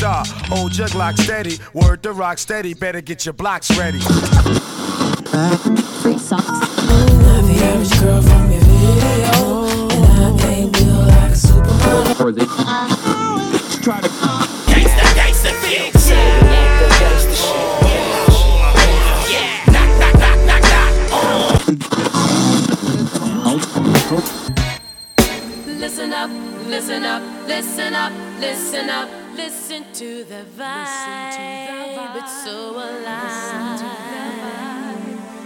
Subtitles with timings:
[0.00, 1.58] Star, old jug lock steady.
[1.74, 4.00] Word to rock steady, better get your blocks ready.
[7.60, 10.32] Average girl from your video, and I
[11.04, 12.46] like a supermodel.
[14.70, 16.00] Gangsta, gangsta, knock, knock.
[25.66, 26.30] Listen up,
[26.66, 29.08] listen up, listen up,
[30.00, 32.16] listen up, listen to the vibe.
[32.16, 33.80] It's so alive.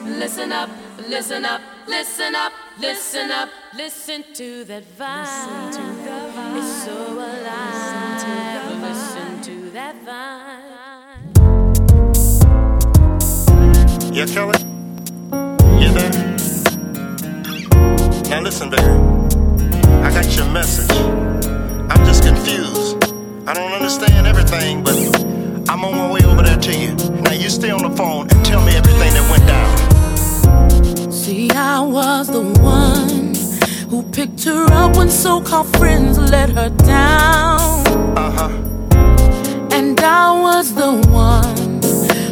[0.06, 0.70] Listen up,
[1.08, 5.68] listen up, listen up, listen up, listen to that vibe.
[6.56, 8.22] It's so alive.
[8.80, 10.54] Listen to that vibe.
[14.14, 14.58] Yeah, Kelly?
[15.82, 16.12] You there?
[18.30, 18.82] Now listen, baby.
[20.02, 20.90] I got your message.
[21.90, 23.13] I'm just confused.
[23.46, 24.96] I don't understand everything, but
[25.68, 26.94] I'm on my way over there to you.
[27.20, 31.12] Now you stay on the phone and tell me everything that went down.
[31.12, 33.34] See, I was the one
[33.90, 37.86] who picked her up when so called friends let her down.
[38.16, 38.48] Uh huh.
[39.76, 41.82] And I was the one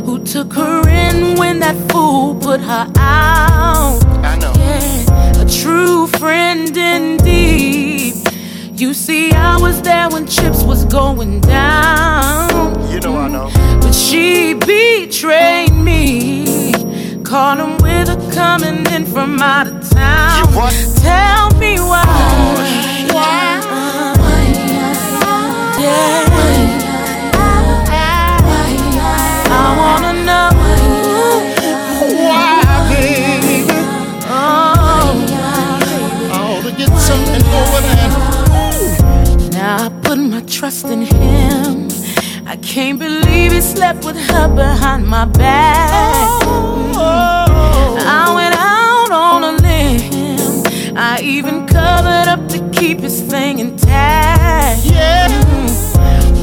[0.07, 4.03] who took her in when that fool put her out.
[4.25, 4.55] I know.
[4.57, 7.72] Yeah, a true friend indeed.
[8.83, 12.51] You see, I was there when chips was going down.
[12.91, 13.49] You know I know.
[13.81, 16.73] But she betrayed me.
[17.23, 20.49] Caught him with her coming in from out of town.
[20.49, 20.75] You what?
[20.97, 22.03] Tell me why.
[23.13, 23.61] Why?
[25.79, 26.33] Yeah.
[29.49, 30.12] I wanna
[40.53, 41.89] trust in him.
[42.47, 46.43] I can't believe he slept with her behind my back.
[48.05, 50.95] I went out on a limb.
[50.95, 54.85] I even covered up to keep his thing intact.
[54.85, 55.31] Yeah.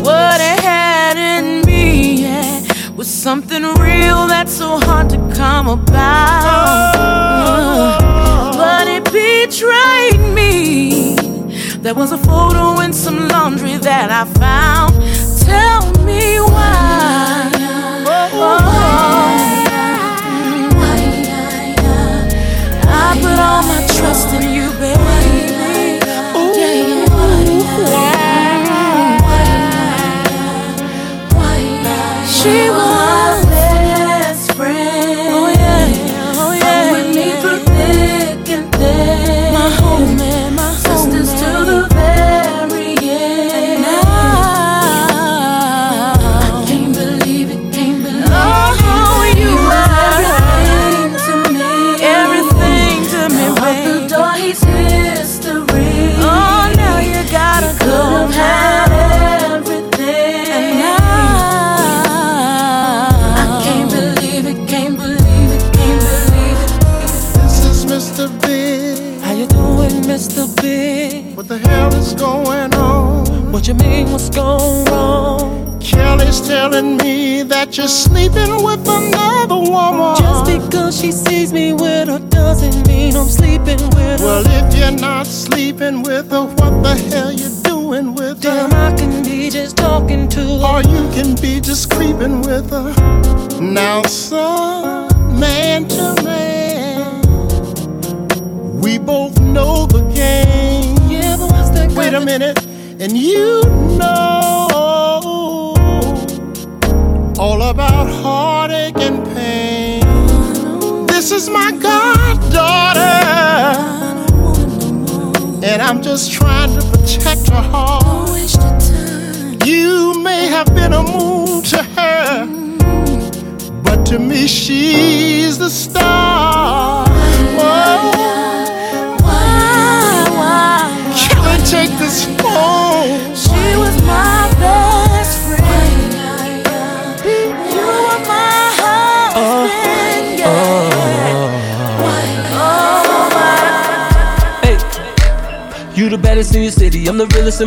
[0.01, 2.63] What it had in me yeah,
[2.95, 6.97] was something real that's so hard to come about.
[8.57, 11.28] But it betrayed me.
[11.81, 14.93] There was a photo in some laundry that I found.
[15.39, 17.51] Tell me why.
[18.05, 18.29] Oh.
[18.33, 18.89] oh.
[22.85, 25.09] I put all my trust in you, baby.
[32.39, 32.69] She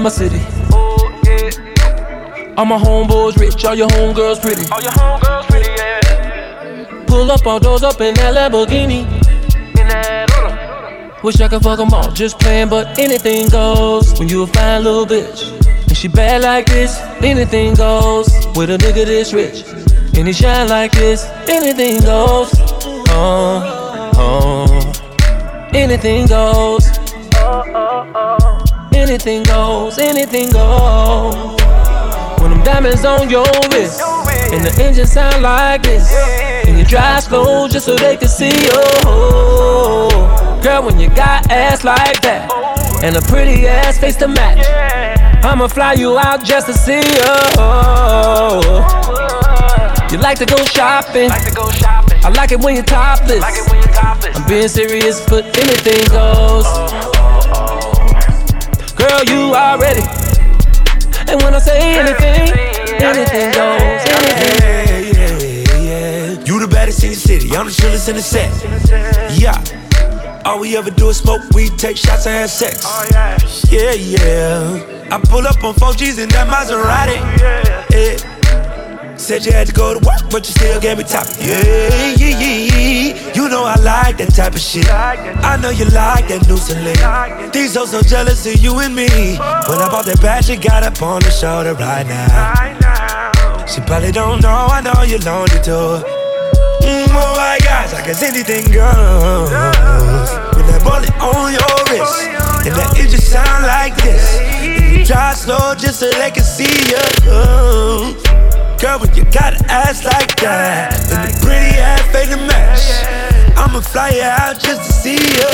[0.02, 0.40] in my city.
[2.56, 4.68] All my homeboys rich, all your homegirls pretty.
[4.72, 7.04] All your homegirls pretty, yeah.
[7.06, 9.06] Pull up all doors up in that Lamborghini.
[9.80, 14.18] In that Wish I could fuck them all, just playing, but anything goes.
[14.18, 15.52] When you a fine little bitch,
[15.86, 18.28] and she bad like this, anything goes.
[18.56, 19.64] With a nigga this rich,
[20.18, 22.50] and he shine like this, anything goes.
[23.08, 26.88] Oh, oh, anything goes.
[27.36, 28.41] Uh,
[29.02, 31.34] Anything goes, anything goes.
[32.40, 34.00] When them diamonds on your wrist,
[34.52, 36.08] and the engine sound like this,
[36.64, 38.70] and you drive slow just so they can see you.
[40.62, 42.48] Girl, when you got ass like that,
[43.02, 44.64] and a pretty ass face to match,
[45.44, 47.34] I'ma fly you out just to see you.
[50.12, 51.28] You like to go shopping.
[51.32, 53.42] I like it when you're topless.
[54.36, 57.21] I'm being serious, but anything goes.
[59.12, 60.00] Girl, you already.
[61.28, 62.48] And when I say anything,
[62.96, 63.82] anything goes.
[64.08, 65.12] Anything.
[65.12, 66.44] Yeah, yeah, yeah.
[66.46, 68.50] You the baddest in the city, I'm the chillest in the set.
[69.38, 69.62] Yeah.
[70.46, 72.84] All we ever do is smoke weed, take shots, and have sex.
[72.86, 73.04] Oh,
[73.70, 75.08] yeah, yeah.
[75.10, 77.18] I pull up on 4Gs in that Maserati.
[77.92, 78.31] Yeah.
[79.22, 81.28] Said you had to go to work, but you still gave me top.
[81.38, 81.62] Yeah,
[82.18, 83.34] yeah, yeah, yeah.
[83.34, 84.90] You know I like that type of shit.
[84.90, 87.54] I know you like that new select.
[87.54, 89.06] These hoes so jealous of you and me.
[89.06, 93.64] When I bought that bag, she got up on the shoulder right now.
[93.64, 96.02] She probably don't know, I know you're lonely too.
[96.82, 99.54] Mm, oh my gosh, I guess anything goes.
[100.58, 102.26] With that bullet on your wrist,
[102.66, 104.42] and that engine sound like this.
[104.42, 108.31] And you drive slow just so they can see you.
[108.82, 112.82] Girl, when you got an ass like that, and the pretty ass fade to match,
[113.56, 115.46] I'ma fly you out just to see you.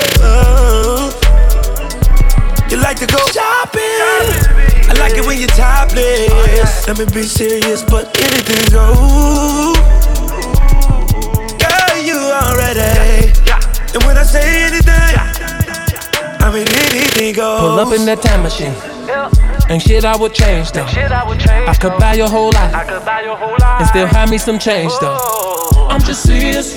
[2.73, 3.85] You like to go shopping?
[4.89, 6.89] I like it when you're topless.
[6.89, 9.77] Let me be serious, but anything goes.
[11.61, 13.29] Girl, you already.
[13.93, 15.21] And when I say anything,
[16.41, 17.61] I mean anything goes.
[17.61, 18.73] Pull up in that time machine.
[19.71, 20.87] Ain't shit I would change though.
[20.87, 22.75] I could buy your whole life.
[22.75, 25.19] And still have me some change though.
[25.91, 26.75] I'm just serious.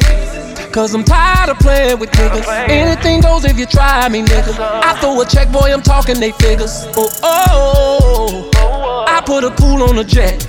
[0.73, 2.47] Cause I'm tired of playing with niggas.
[2.69, 4.59] Anything goes if you try me, nigga.
[4.59, 6.85] I throw a check, boy, I'm talking they figures.
[6.95, 8.51] Oh, oh, oh.
[8.55, 9.05] oh.
[9.07, 10.45] I put a pool on a jet.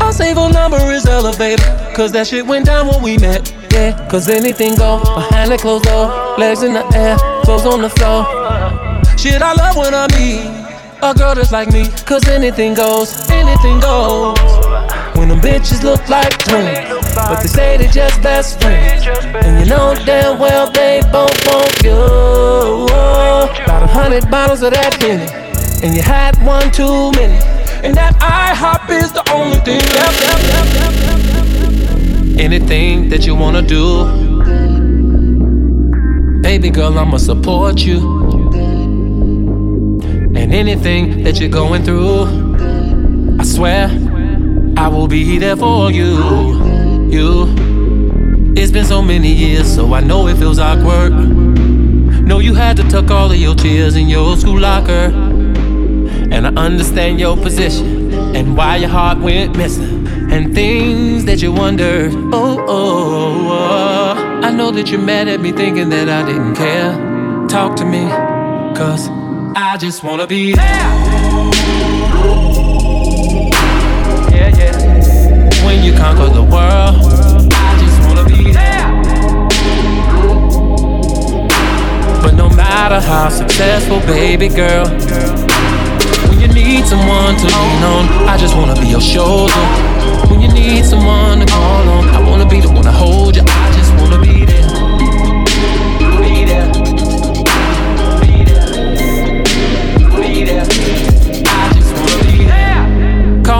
[0.00, 1.62] Our save a number is elevator.
[1.94, 3.54] Cause that shit went down when we met.
[3.72, 6.36] Yeah, cause anything go behind the closed door.
[6.36, 8.24] Legs in the air, clothes on the floor.
[9.16, 10.59] Shit, I love when I meet
[11.02, 11.88] a girl that's like me.
[12.04, 14.38] Cause anything goes, anything goes.
[15.16, 19.06] When them bitches look like twins, but they say they just best friends.
[19.34, 21.92] And you know damn well they both want you.
[23.64, 25.28] About a hundred bottles of that Henny,
[25.84, 27.38] and you had one too many.
[27.82, 30.20] And that IHOP is the only thing left.
[32.38, 34.04] Anything that you wanna do,
[36.42, 38.29] baby girl, I'ma support you.
[40.40, 42.24] And anything that you're going through,
[43.38, 43.88] I swear
[44.74, 46.16] I will be there for you.
[47.10, 48.54] You.
[48.56, 51.12] It's been so many years, so I know it feels awkward.
[51.12, 55.12] Know you had to tuck all of your tears in your school locker.
[56.32, 60.08] And I understand your position and why your heart went missing.
[60.32, 62.14] And things that you wondered.
[62.14, 64.40] Oh, oh, oh.
[64.42, 66.92] I know that you're mad at me thinking that I didn't care.
[67.46, 68.08] Talk to me,
[68.74, 69.10] cause
[69.62, 70.64] I just wanna be there.
[74.32, 75.64] Yeah, yeah.
[75.64, 76.96] When you conquer the world,
[77.52, 78.88] I just wanna be there.
[82.22, 84.86] But no matter how successful, baby girl,
[86.28, 89.52] when you need someone to lean on, I just wanna be your shoulder.
[90.30, 93.42] When you need someone to call on, I wanna be the one to hold you.
[93.46, 93.89] I just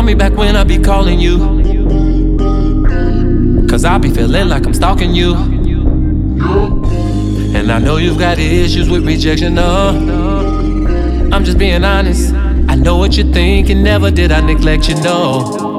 [0.00, 1.37] Call me back when I be calling you.
[3.69, 5.35] Cause I be feeling like I'm stalking you.
[7.54, 10.49] And I know you've got issues with rejection, no.
[11.30, 12.33] I'm just being honest.
[12.33, 15.78] I know what you're thinking, never did I neglect you, no.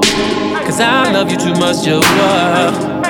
[0.66, 2.70] Cause I love you too much, you uh.
[2.70, 3.04] are.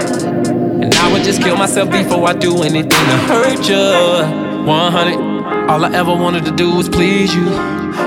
[0.82, 4.64] And I would just kill myself before I do anything to hurt you.
[4.66, 5.68] 100.
[5.68, 7.48] All I ever wanted to do was please you.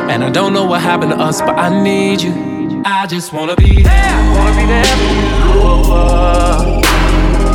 [0.10, 2.55] And I don't know what happened to us, but I need you.
[2.88, 4.16] I just wanna be there.
[4.38, 5.58] Wanna be there you.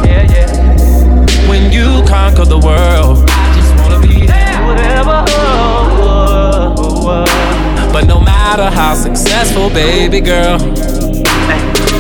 [0.04, 1.48] Yeah, yeah.
[1.48, 4.66] When you conquer the world, I just wanna be there.
[4.66, 5.24] Whatever.
[7.92, 10.58] But no matter how successful, baby girl,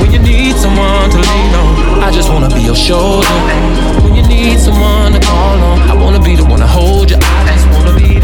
[0.00, 3.28] when you need someone to lean on, I just wanna be your shoulder.
[4.02, 7.16] When you need someone to call on, I wanna be the one to hold you.
[7.16, 7.94] I just wanna.
[7.96, 8.19] Be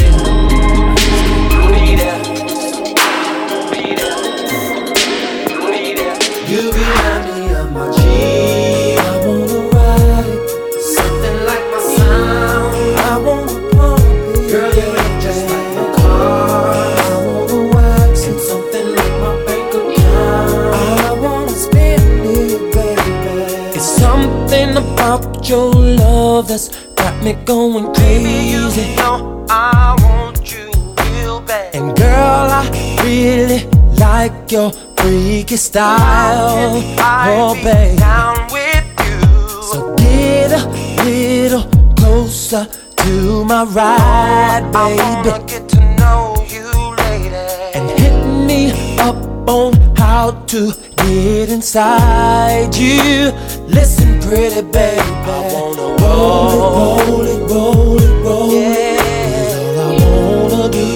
[25.48, 28.96] your love that's got me going crazy.
[28.96, 30.70] know I want you
[31.04, 31.74] real bad.
[31.74, 32.64] And girl, I
[33.04, 33.64] really
[33.96, 36.82] like your freaky style.
[36.98, 37.98] Oh, babe.
[37.98, 39.62] down with you.
[39.62, 40.66] So get a
[41.04, 45.46] little closer to my ride, baby.
[45.46, 46.66] get to know you
[47.04, 47.46] later.
[47.74, 49.16] And hit me up
[49.48, 53.30] on how to get inside you.
[53.68, 55.05] Listen, pretty baby.
[55.28, 58.56] I wanna roll, roll it, roll it, roll it.
[58.56, 59.82] Yeah.
[59.82, 60.88] All I wanna do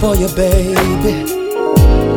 [0.00, 1.14] for you, baby.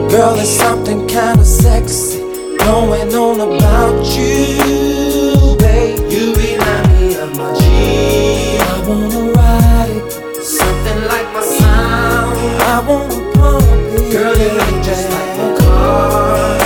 [0.09, 2.19] Girl, there's something kinda sexy
[2.59, 5.99] going on about you, babe.
[6.09, 8.57] You remind me of my G.
[8.59, 12.37] I wanna ride it, Something like my sound.
[12.61, 13.63] I wanna pump
[13.93, 14.11] it.
[14.13, 16.56] Girl, you just like my car.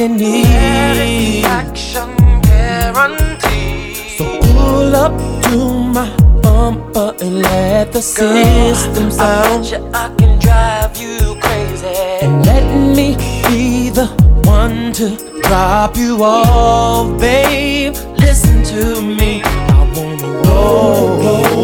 [0.00, 1.46] Body needs.
[1.46, 3.94] Action guarantee.
[4.16, 5.12] So pull up
[5.44, 5.56] to
[5.96, 9.62] my bumper and let the system I sound.
[9.62, 11.86] bet you I can drive you crazy.
[12.22, 12.64] And let
[12.96, 13.16] me
[13.48, 14.06] be the
[14.44, 17.94] one to drop you off, babe.
[18.16, 19.42] Listen to me.
[19.44, 21.60] I wanna roll, roll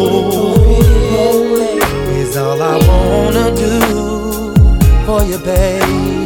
[2.37, 3.73] all I wanna do
[5.05, 6.16] for you, baby.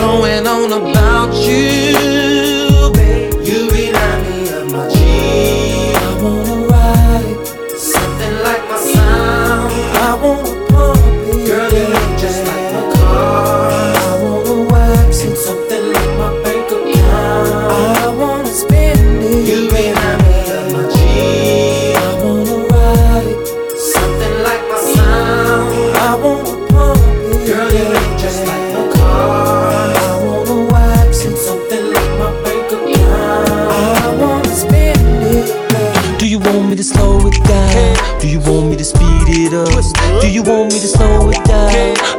[0.00, 2.69] Going on about you,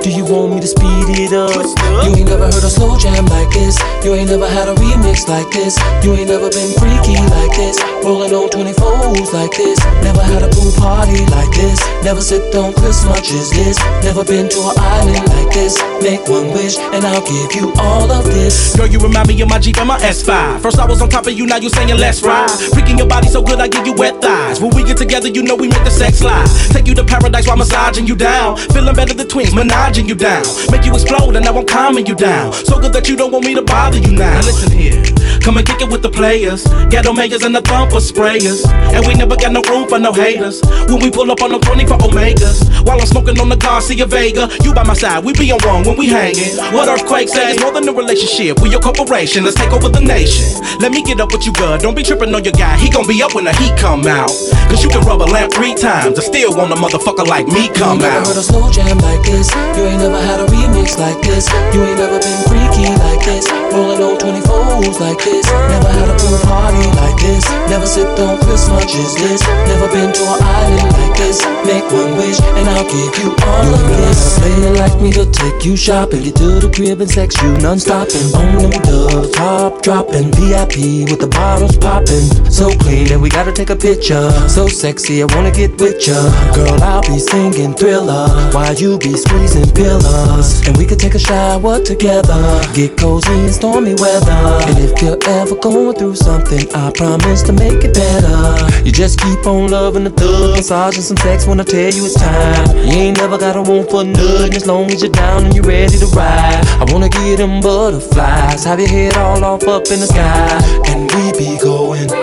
[0.02, 1.54] Do you want me to speed it up?
[1.54, 3.78] You ain't never heard a slow jam like this.
[4.04, 5.78] You ain't never had a remix like this.
[6.04, 7.78] You ain't never been freaky like this.
[8.04, 9.78] Rolling on 24s like this.
[10.02, 11.80] Never had a pool party like this.
[12.04, 13.78] Never sipped on Chris much as this.
[14.02, 15.78] Never been to an island like this.
[16.02, 18.76] Make one wish and I'll give you all of this.
[18.76, 20.60] Girl, you remind me of my Jeep and my S5.
[20.60, 22.50] First I was on top of you, now you saying let's ride.
[22.74, 24.60] Freaking your body so good, I give you wet thighs.
[24.60, 26.50] When we get together, you know we make the sex live.
[26.70, 28.58] Take you to paradise while massaging you down.
[28.74, 30.44] Feeling better than twins, menaging you down.
[30.72, 32.52] Make you explode and now I'm calming you down.
[32.54, 34.34] So good that you don't want me to bother you now.
[34.34, 35.04] Now listen here,
[35.42, 36.64] Come and kick it with the players.
[36.90, 38.62] Ghetto Majors and the bumper sprayers.
[38.94, 40.62] And we never got no room for no haters.
[40.88, 42.86] When we pull up on the them for Omegas.
[42.86, 44.50] While I'm smoking on the Garcia Vega.
[44.64, 46.58] You by my side, we be on one when we hangin'.
[46.74, 48.62] What Earthquake says more than a relationship.
[48.62, 50.62] We your corporation, let's take over the nation.
[50.80, 51.78] Let me get up with you, girl.
[51.78, 52.78] Don't be trippin' on your guy.
[52.78, 54.30] He gon' be up when the heat come out.
[54.70, 56.20] Cause you can rub a lamp three times.
[56.20, 58.30] I still want a motherfucker like me come out.
[58.30, 59.50] You ain't never heard a slow jam like this.
[59.74, 61.50] You ain't never had a remix like this.
[61.74, 63.50] You ain't never been freaky like this.
[63.74, 64.51] Rollin' old 24
[64.82, 65.46] moves like this.
[65.46, 67.46] Never had a pool party like this.
[67.70, 69.42] Never sipped on Chris much as this.
[69.70, 71.38] Never been to an island like this.
[71.66, 74.40] Make one wish and I'll give you all you of this.
[74.42, 76.24] You ain't like me to take you shopping.
[76.24, 78.34] You to the crib and sex you non-stopping.
[78.34, 80.32] On them dove top dropping.
[80.34, 82.26] VIP with the bottles popping.
[82.50, 84.32] So clean and we gotta take a picture.
[84.48, 86.18] So sexy, I wanna get with ya.
[86.56, 90.66] Girl, I'll be singing thriller while you be squeezing pillows.
[90.68, 92.42] And we could take a shower together.
[92.74, 94.71] Get cozy in stormy weather.
[94.72, 98.86] And if you're ever going through something, I promise to make it better.
[98.86, 102.16] You just keep on loving the thug, massaging some sex when I tell you it's
[102.16, 102.78] time.
[102.78, 105.66] You ain't never got a room for nothing as long as you're down and you're
[105.66, 106.64] ready to ride.
[106.80, 110.48] I wanna get them butterflies, have your head all off up in the sky,
[110.88, 112.21] and we be going.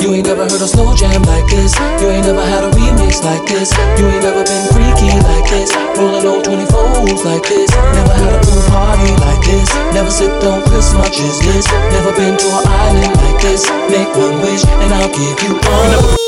[0.00, 1.74] You ain't never heard a slow jam like this.
[2.00, 3.74] You ain't never had a remix like this.
[3.98, 5.74] You ain't never been freaky like this.
[5.98, 7.70] Rolling on 24s like this.
[7.70, 9.68] Never had a pool party like this.
[9.92, 11.66] Never sipped on Chris much as this.
[11.90, 13.66] Never been to an island like this.
[13.90, 16.18] Make one wish and I'll give you all.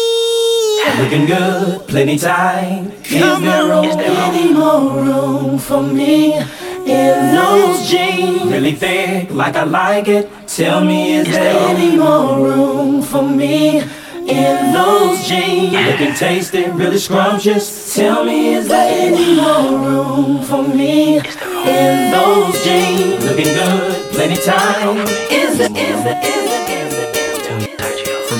[0.99, 2.91] Looking good, plenty time.
[3.05, 6.43] Is there room, any more room for me
[6.91, 8.51] in those jeans?
[8.51, 10.29] Really thick, like I like it.
[10.47, 15.73] Tell me, is there any more room for me in those jeans?
[15.73, 17.95] Looking tasty, really scrumptious.
[17.95, 23.25] Tell me, is there any more room for me in those jeans?
[23.25, 24.99] Looking good, plenty time.
[25.31, 27.13] Is there, is there, is there, is there?
[27.15, 28.37] For?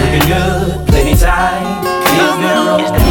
[0.00, 1.84] Looking good, plenty time.
[2.04, 3.03] Is there any more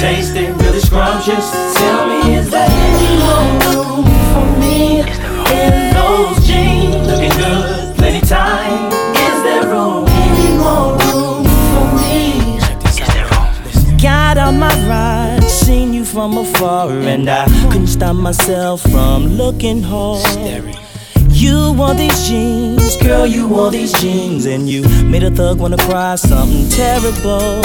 [0.00, 1.50] tasty, really scrumptious.
[1.74, 7.06] Tell me, is there any more room for me in those jeans?
[7.06, 8.92] Looking good, plenty time.
[9.14, 12.58] Is there room, any more room for me?
[14.02, 19.82] Got on my ride, seen you from afar, and I couldn't stop myself from looking
[19.82, 20.26] hard.
[20.26, 20.76] Staring.
[21.30, 25.76] You wore these jeans, girl, you wore these jeans, and you made a thug wanna
[25.76, 27.62] cry something terrible.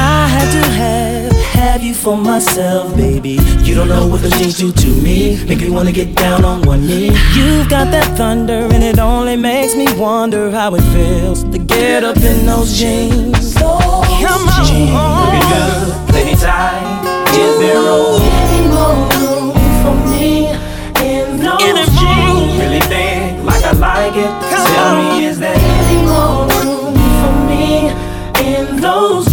[0.00, 3.38] I had to have, have you for myself, baby.
[3.66, 5.44] You don't know what those jeans do to me.
[5.44, 7.12] Make me wanna get down on one knee.
[7.36, 12.02] You've got that thunder, and it only makes me wonder how it feels to get
[12.02, 13.54] up in those jeans.
[13.54, 14.60] Come on.
[14.64, 17.06] Looking good, plenty time.
[17.44, 18.20] Is there room?
[18.22, 20.48] Any more room for me
[21.08, 22.52] in those jeans?
[22.62, 24.32] Really thick, like I like it.
[24.50, 27.92] Tell me, is there any more room for me
[28.48, 29.29] in those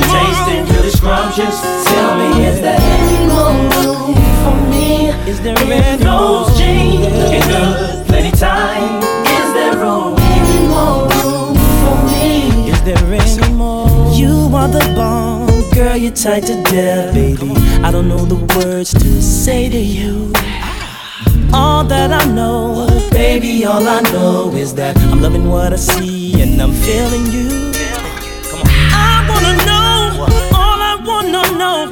[0.00, 0.10] jeans?
[0.10, 1.60] Looking tasty, really scrumptious.
[1.88, 6.58] Tell me, is there any more room for me Is there in any those more?
[6.58, 7.12] jeans?
[7.18, 9.02] Looking good, plenty time.
[9.26, 10.14] Is there room?
[10.18, 12.70] Any more room for me?
[12.70, 14.12] Is there any more?
[14.12, 17.50] You are the bomb, girl, you're tight to death, baby.
[17.82, 20.32] I don't know the words to say to you.
[21.54, 26.40] All that I know, baby, all I know is that I'm loving what I see
[26.40, 27.71] and I'm feeling you.
[31.62, 31.88] Know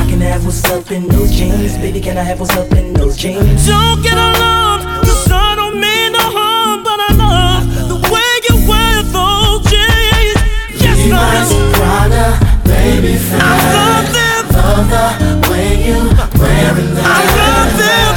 [0.00, 1.76] I can have what's up in those jeans.
[1.78, 3.66] Baby, can I have what's up in those jeans?
[3.66, 8.54] Don't get alarmed, cause I don't mean no harm, but I love the way you
[8.70, 10.38] wear those jeans.
[10.82, 11.58] Yes, I do.
[11.78, 12.26] Prada,
[12.66, 13.40] baby, fine.
[13.40, 14.42] I love them.
[14.58, 15.06] Love the
[15.50, 15.98] way you
[16.42, 17.06] wearing them.
[17.06, 18.10] I love them,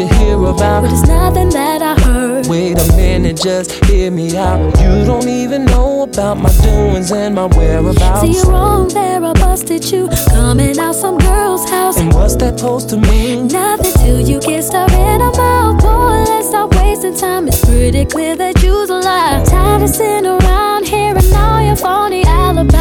[0.00, 0.82] you hear about.
[0.82, 2.46] But it's nothing that I heard.
[2.46, 4.58] Wait a minute, just hear me out.
[4.80, 8.20] You don't even know about my doings and my whereabouts.
[8.22, 10.08] See, you're wrong there, I busted you.
[10.30, 11.98] Coming out some girl's house.
[11.98, 13.48] And what's that supposed to mean?
[13.48, 15.82] Nothing till you her in her mouth.
[15.82, 17.48] Boy, let's stop wasting time.
[17.48, 19.44] It's pretty clear that you're a lie.
[19.46, 22.79] Tired of sitting around here and all your phony alibis.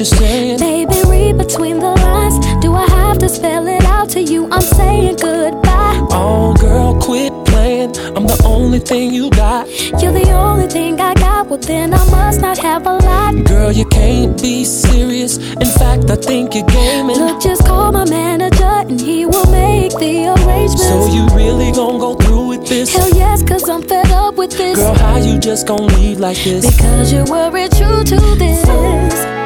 [0.00, 0.58] Baby, what you saying?
[0.58, 2.38] Baby, read between the lines.
[2.62, 4.48] Do I have to spell it out to you?
[4.50, 6.06] I'm saying goodbye.
[6.10, 7.96] Oh, girl, quit playing.
[8.16, 9.68] I'm the only thing you got.
[10.00, 11.48] You're the only thing I got.
[11.48, 13.44] Well, then I must not have a lot.
[13.44, 15.36] Girl, you can't be serious.
[15.36, 17.16] In fact, I think you're gaming.
[17.16, 20.82] Look, just call my manager and he will make the arrangements.
[20.82, 22.94] So you really gon' go through with this?
[22.94, 24.76] Hell yes, cause I'm fed up with this.
[24.76, 26.64] Girl, how you just gon' leave like this?
[26.64, 29.39] Because you were true to this.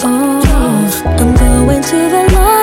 [0.00, 2.57] Oh, I'm going to the laundry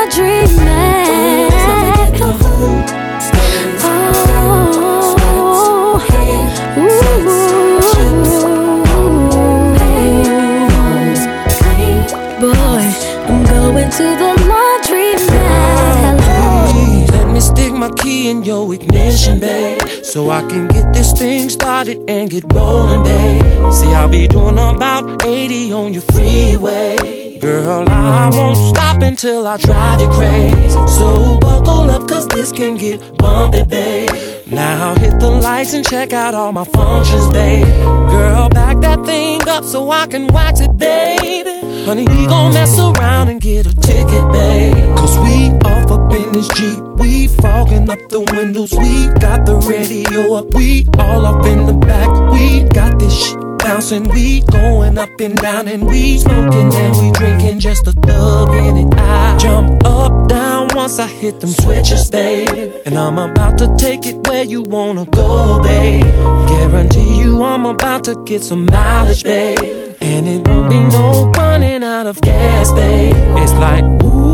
[18.65, 19.81] your ignition, babe.
[20.03, 23.73] So I can get this thing started and get rolling, babe.
[23.73, 27.37] See, I'll be doing about 80 on your freeway.
[27.39, 30.69] Girl, I won't stop until I drive you crazy.
[30.87, 34.09] So buckle up, cause this can get bumpy, babe.
[34.47, 37.65] Now hit the lights and check out all my functions, babe.
[38.09, 41.85] Girl, back that thing up so I can wax it, baby.
[41.85, 44.97] Honey, we gon' mess around and get a ticket, babe.
[44.97, 45.74] Cause we off
[46.35, 46.79] this Jeep.
[46.99, 48.73] We fogging up the windows.
[48.73, 50.53] We got the radio up.
[50.53, 52.09] We all up in the back.
[52.31, 54.03] We got this shit bouncing.
[54.09, 58.75] We going up and down and we smoking and we drinking just a thug in
[58.77, 58.93] it.
[58.97, 62.73] I jump up, down once I hit them switches, babe.
[62.85, 66.03] And I'm about to take it where you wanna go, babe.
[66.49, 69.95] Guarantee you I'm about to get some mileage, babe.
[70.01, 73.15] And it won't be no running out of gas, babe.
[73.41, 74.24] It's like, ooh,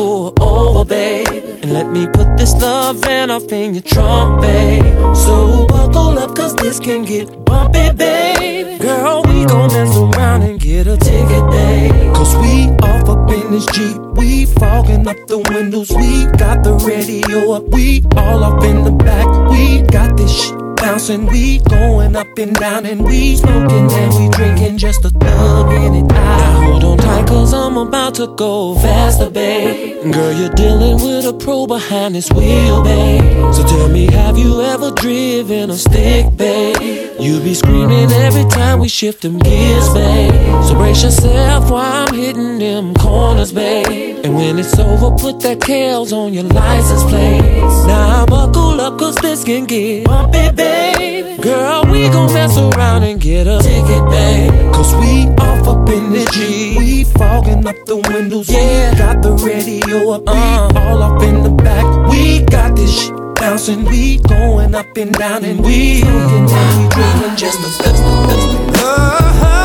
[0.00, 1.28] over, babe.
[1.62, 4.84] And let me put this love van off in your trunk, babe.
[5.14, 8.80] So buckle up, cause this can get bumpy, babe.
[8.80, 12.14] Girl, we gon' mess around and get a ticket, babe.
[12.14, 13.96] Cause we off up in this Jeep.
[14.16, 15.90] We fogging up the windows.
[15.90, 17.64] We got the radio up.
[17.68, 19.26] We all up in the back.
[19.50, 21.26] We got this shit bouncing.
[21.26, 25.94] We going up and down and we smoking and we drinking just a thug in
[25.94, 26.02] it.
[26.02, 29.83] Now hold on tight cause I'm about to go faster, babe.
[30.12, 33.54] Girl, you're dealing with a pro behind this wheel, babe.
[33.54, 37.20] So tell me, have you ever driven a stick, babe?
[37.20, 40.32] You be screaming every time we shift them gears, babe.
[40.64, 44.24] So brace yourself while I'm hitting them corners, babe.
[44.24, 47.42] And when it's over, put that Kells on your license plate.
[47.86, 51.40] Now buckle up, cause this can get bumpy, babe.
[51.40, 54.72] Girl, we gon' mess around and get a ticket, babe.
[54.72, 56.74] Cause we off up in the G.
[56.78, 58.48] We fogging up the windows.
[58.48, 59.34] Yeah, got the
[59.74, 60.22] radio up.
[60.26, 61.84] We all up in the back.
[62.08, 63.84] We got this shit bouncing.
[63.84, 68.84] We going up and down and we and we drinking just a dust, dust, dust.
[68.84, 69.63] I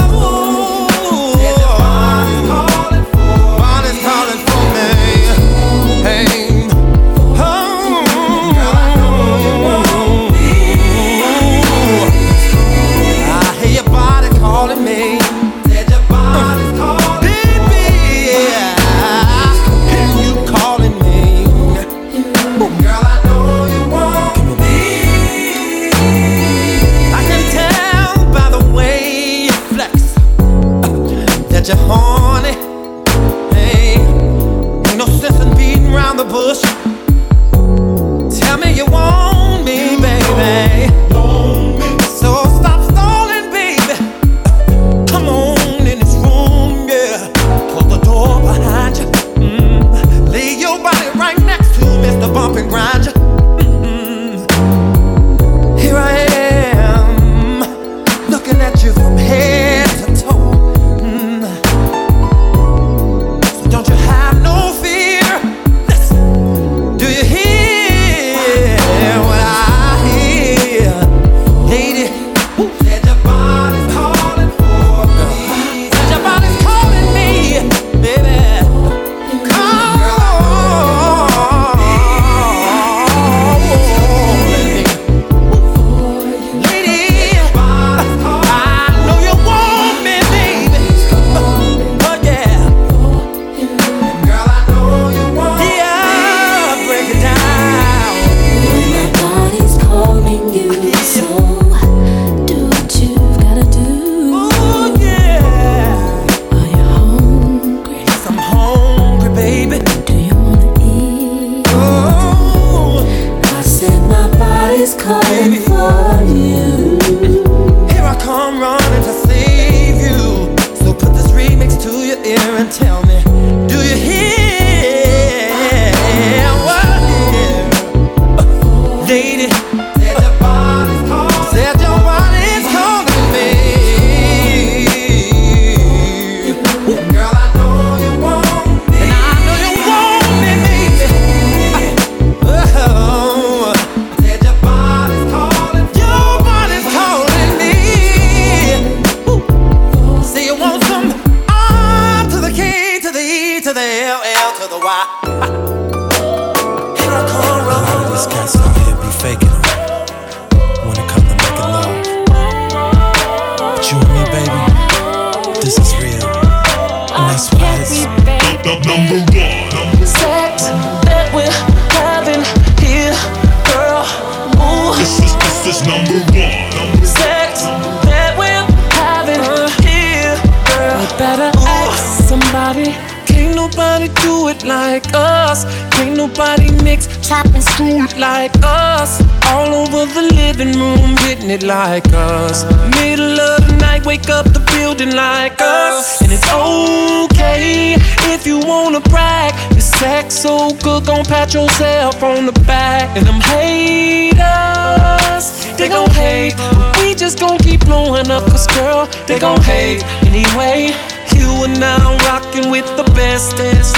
[209.29, 210.89] they gon' hate anyway.
[211.37, 213.95] You are now rocking with the best, best.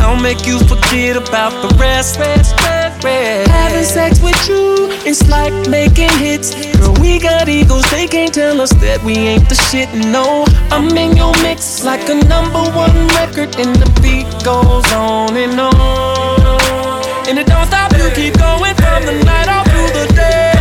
[0.00, 3.50] I'll make you forget about the rest, rest, rest, rest.
[3.50, 6.50] Having sex with you, it's like making hits.
[6.76, 9.88] Girl, we got egos, they can't tell us that we ain't the shit.
[9.94, 15.36] No, I'm in your mix like a number one record, and the beat goes on
[15.36, 17.28] and on.
[17.28, 20.51] And it don't stop, you keep going from the night all through the day.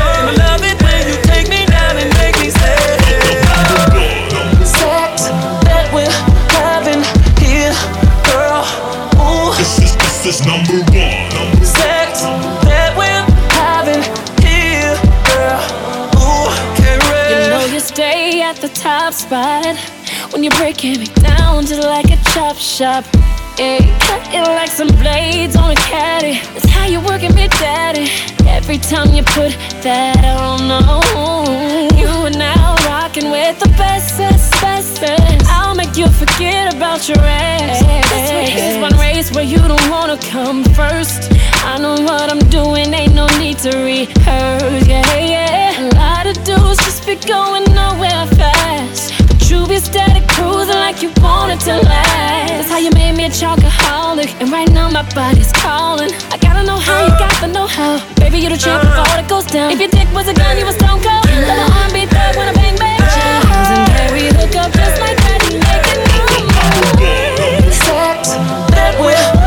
[18.82, 19.78] Top spot
[20.32, 23.06] when you're breaking me down just like a chop shop.
[23.60, 26.40] Yeah, cut it like some blades on a caddy.
[26.54, 28.10] That's how you working me, daddy.
[28.48, 29.52] Every time you put
[29.84, 30.62] that on,
[31.96, 35.46] you are now rocking with the best, best, best, best.
[35.48, 37.86] I'll make you forget about your ex.
[38.10, 41.30] This one race where you don't wanna come first.
[41.64, 44.88] I know what I'm doing, ain't no need to rehearse.
[44.88, 45.82] Yeah, yeah.
[45.82, 49.14] A lot of dudes just be going nowhere fast.
[49.28, 52.50] But you be steady cruising like you want it to last.
[52.50, 54.34] That's how you made me a chocoholic.
[54.42, 56.12] And right now my body's calling.
[56.34, 58.02] I gotta know how you got the know how.
[58.16, 59.04] Baby, you the champ uh-huh.
[59.04, 59.72] before it goes down.
[59.72, 61.26] If your dick was a gun, you was stone cold.
[61.30, 63.00] Let the R&B thug when I bang bang.
[63.00, 65.40] Jazz and Harry hook up just like that.
[65.46, 67.78] Making moves.
[67.86, 68.34] Sex
[68.74, 69.41] that we're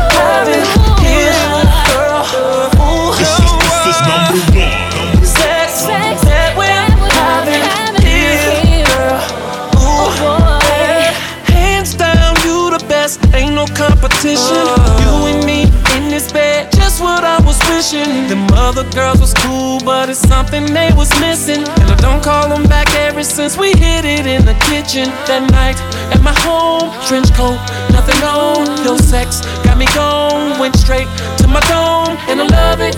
[14.25, 14.65] competition.
[15.01, 15.63] You and me
[15.95, 18.27] in this bed, just what I was wishing.
[18.27, 21.63] Them other girls was cool, but it's something they was missing.
[21.79, 25.49] And I don't call them back ever since we hit it in the kitchen that
[25.51, 25.77] night
[26.13, 26.89] at my home.
[27.07, 27.59] Trench coat,
[27.91, 28.65] nothing on.
[28.83, 31.07] Your sex got me gone, went straight
[31.39, 32.97] to my dome, and I love it.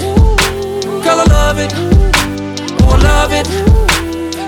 [1.03, 1.71] Girl, I love it.
[2.83, 3.47] Oh, I love it.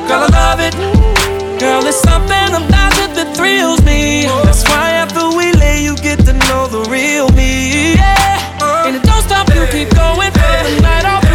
[0.07, 1.28] Girl, I love it.
[1.59, 4.23] Girl, there's something about it that thrills me.
[4.47, 7.95] That's why after we lay, you get to know the real me.
[7.95, 8.87] Yeah.
[8.87, 11.28] And it don't stop, you keep going from the night all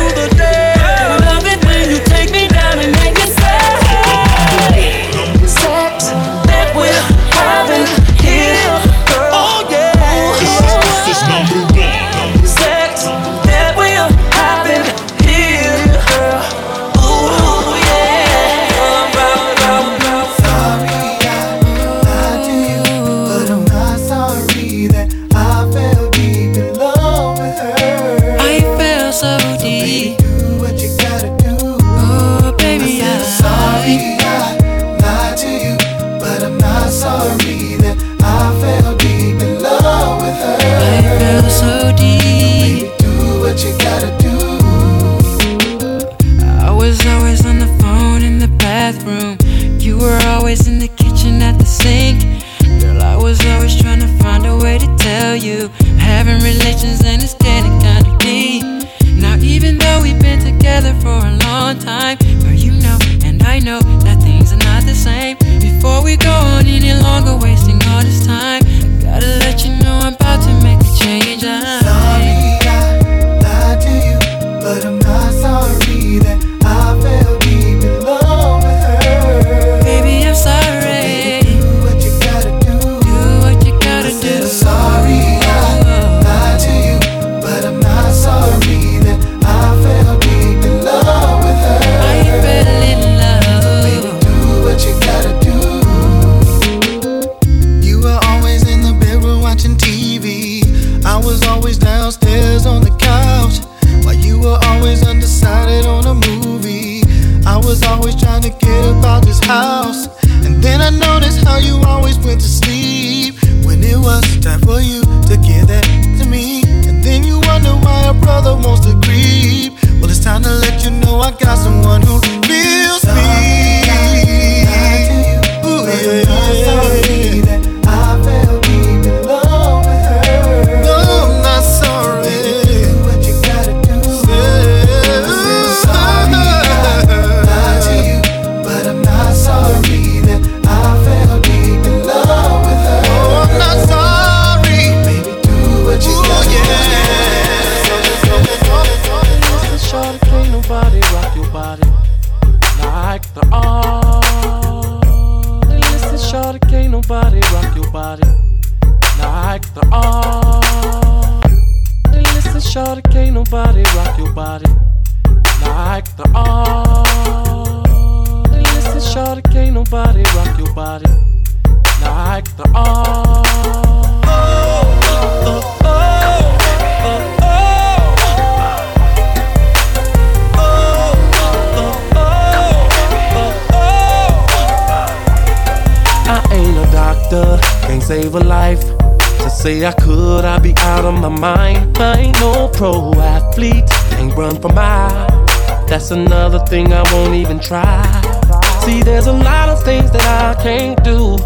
[198.84, 201.38] See, there's a lot of things that I can't do.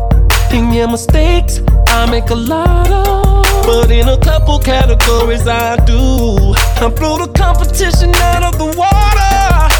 [0.51, 3.45] And yeah, mistakes I make a lot of.
[3.65, 6.53] But in a couple categories I do.
[6.83, 9.39] I blew the competition out of the water.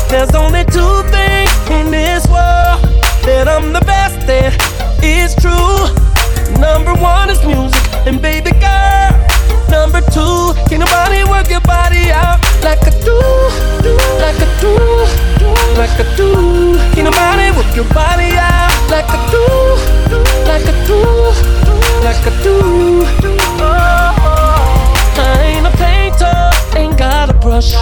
[0.09, 2.79] There's only two things in this world
[3.27, 4.55] that I'm the best at.
[5.03, 5.83] It's true.
[6.61, 9.11] Number one is music, and baby girl.
[9.69, 13.19] Number two, can nobody work your body out like I do,
[13.83, 15.28] do, like I do, do,
[15.77, 16.77] like I do.
[16.95, 19.45] Can nobody work your body out like I do,
[20.49, 21.01] like I do,
[22.05, 22.57] like I do.
[23.61, 24.15] Oh,
[25.17, 27.73] I ain't a painter, ain't got a brush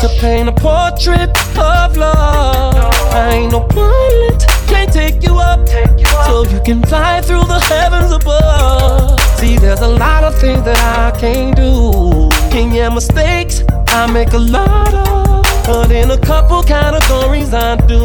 [0.00, 2.74] to paint a portrait of love.
[3.14, 5.68] I ain't no pilot, can't take you up
[6.26, 9.20] so you can fly through the heavens above.
[9.38, 12.30] See, there's a lot of things that I can't do.
[12.56, 15.47] And yeah, mistakes I make a lot of.
[15.68, 18.00] But in a couple categories I do.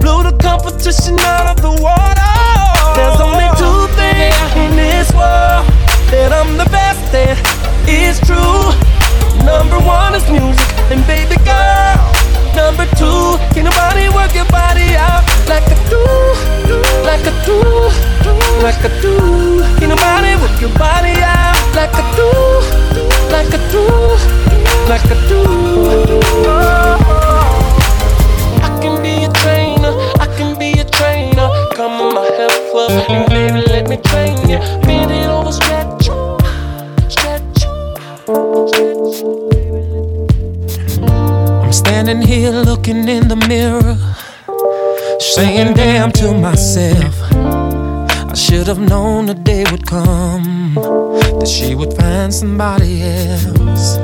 [0.00, 2.32] Blew the competition out of the water.
[2.96, 5.68] There's only two things in this world
[6.08, 7.36] that I'm the best at.
[7.84, 8.72] It's true.
[9.44, 12.00] Number one is music, and baby girl.
[12.56, 16.00] Number two, can nobody work your body out like I do,
[17.04, 17.60] like I do,
[18.64, 19.60] like I do.
[19.76, 22.32] Can nobody work your body out like I do,
[23.32, 23.84] like I do,
[24.90, 25.40] like I do.
[28.62, 31.48] I can be a trainer, I can be a trainer.
[31.74, 34.58] Come on my health club and baby let me train you.
[34.86, 36.10] Bend it over, stretch,
[37.08, 37.60] stretch,
[38.68, 39.24] stretch.
[41.64, 43.96] I'm standing here looking in the mirror,
[45.18, 47.31] saying damn to myself.
[48.32, 53.98] I should have known the day would come that she would find somebody else.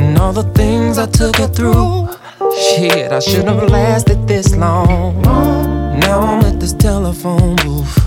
[0.00, 2.08] And all the things I took her through,
[2.58, 5.20] shit, I shouldn't have lasted this long.
[5.20, 7.98] Now I'm at this telephone booth,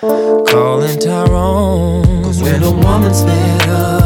[0.00, 2.22] calling Tyrone.
[2.22, 3.99] Cause when a woman's fed up,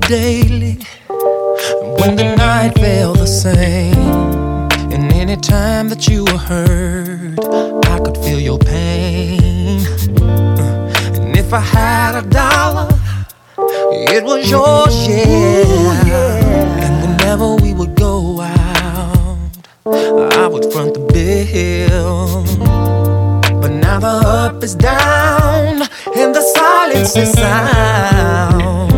[0.00, 0.78] daily
[1.98, 3.94] when the night felt the same.
[4.92, 7.38] And anytime that you were hurt,
[7.86, 9.86] I could feel your pain.
[11.16, 12.88] And if I had a dollar,
[13.58, 16.84] it was yours, yeah.
[16.84, 19.38] And whenever we would go out,
[19.86, 22.44] I would front the bill.
[23.60, 25.82] But now the up is down
[26.16, 28.89] and the silence is sound.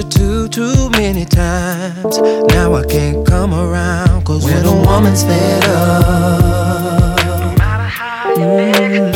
[0.00, 2.16] You too, too many times.
[2.48, 4.24] Now I can't come around.
[4.24, 7.20] Cause when a woman's fed up,
[8.34, 9.12] mm,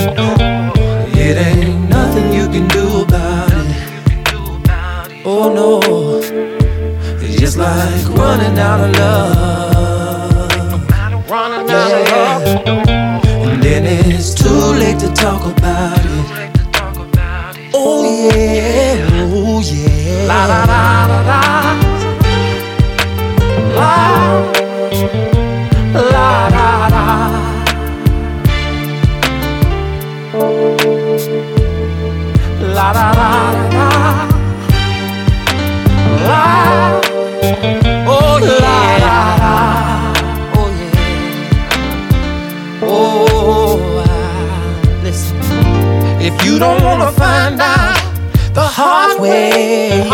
[1.16, 3.66] it ain't nothing you can do about it.
[5.24, 5.80] Oh no,
[7.22, 10.50] it's just like running out of love.
[11.30, 12.44] Running out of love.
[13.48, 15.63] And then it's too late to talk about
[20.26, 21.40] La la la la la.
[23.76, 23.94] La
[26.12, 27.04] la la la.
[32.76, 33.30] La la la
[33.76, 33.88] la.
[36.28, 36.42] La.
[38.06, 38.98] Oh yeah.
[42.82, 44.12] Oh yeah.
[44.12, 45.38] da Listen.
[46.20, 47.10] If you don't wanna
[49.24, 50.04] way.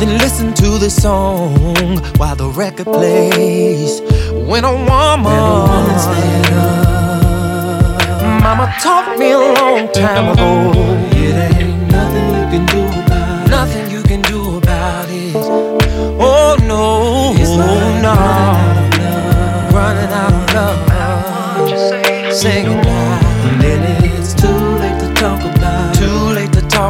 [0.00, 4.00] Then listen to the song while the record plays.
[4.48, 7.20] When a woman's fed up,
[8.42, 10.72] Mama taught me a long time ago.
[11.12, 13.50] It ain't nothing you can do about it.
[13.50, 15.36] Nothing you can do about it.
[16.18, 18.14] Oh no, it's like no.
[19.76, 20.84] Running out of love.
[20.88, 22.32] Running out of love.
[22.32, 23.29] Singing out.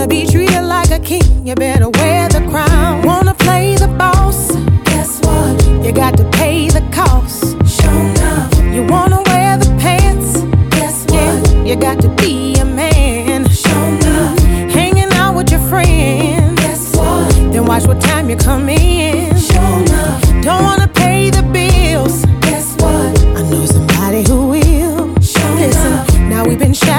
[0.00, 3.02] Wanna be treated like a king, you better wear the crown.
[3.02, 4.50] Wanna play the boss?
[4.86, 5.84] Guess what?
[5.84, 7.42] You got to pay the cost.
[7.68, 7.98] Show
[8.32, 8.50] up.
[8.72, 10.40] You wanna wear the pants?
[10.74, 11.12] Guess what?
[11.12, 13.46] Yeah, you got to be a man.
[13.50, 13.84] Show
[14.16, 14.38] up.
[14.72, 16.58] Hanging out with your friends.
[16.58, 17.34] Guess what?
[17.52, 19.38] Then watch what time you come in.
[19.38, 20.22] Show up.
[20.42, 22.24] Don't wanna pay the bills.
[22.40, 23.20] Guess what?
[23.36, 25.20] I know somebody who will.
[25.20, 26.08] Show Listen, up.
[26.20, 26.89] now we've been.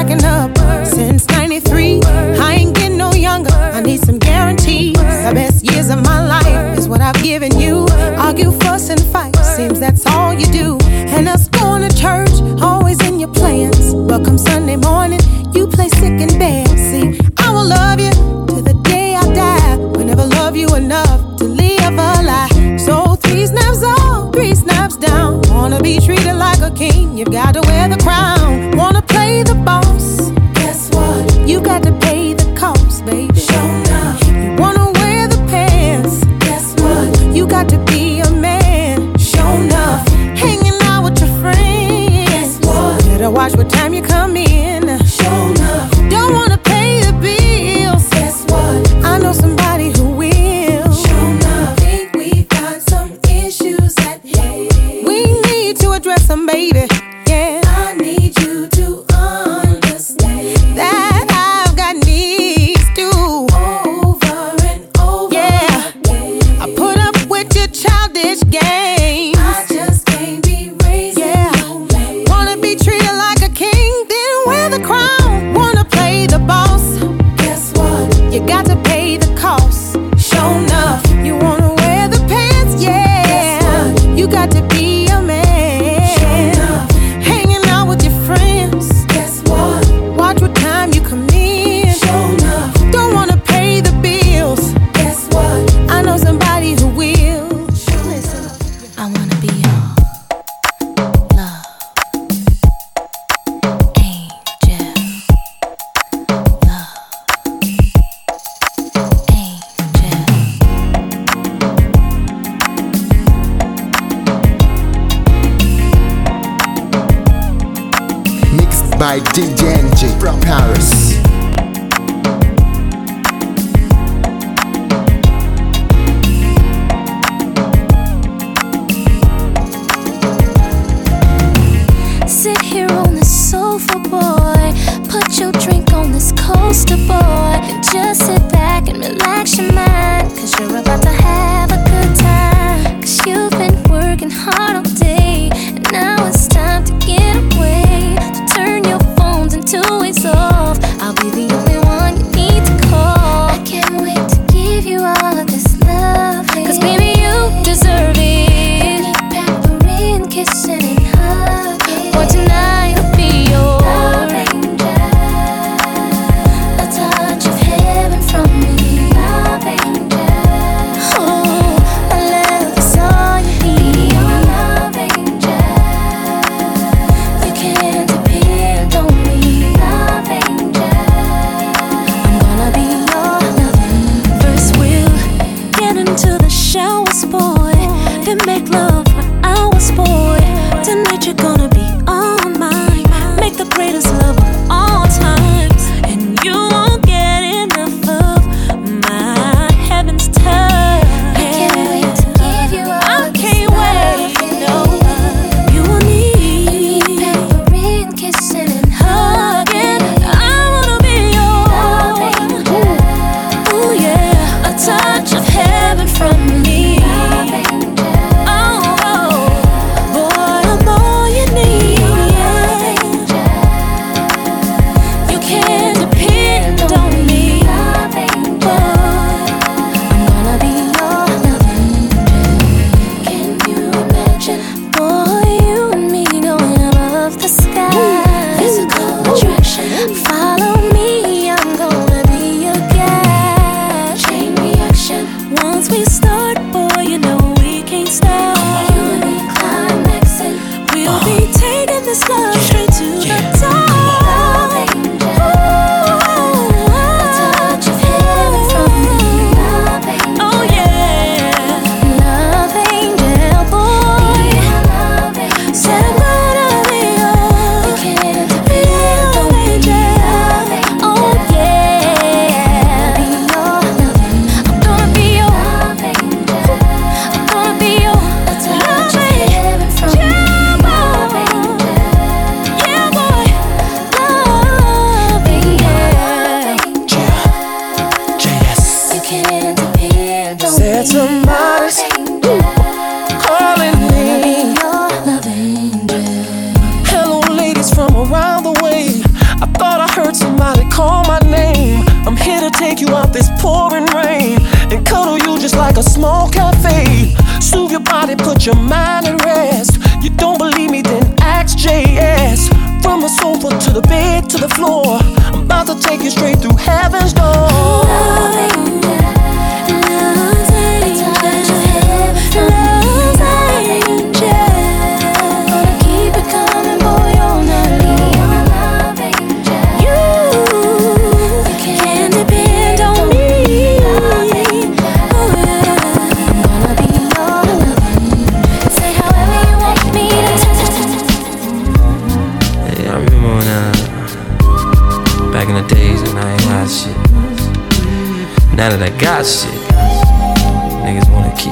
[119.12, 119.82] by DJ
[120.22, 121.11] from Paris.